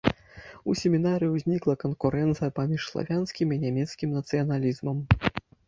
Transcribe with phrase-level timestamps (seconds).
[0.71, 4.97] У семінарыі ўзнікла канкурэнцыя паміж славянскім і нямецкім нацыяналізмам.